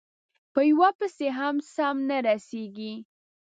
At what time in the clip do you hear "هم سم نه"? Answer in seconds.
1.37-2.17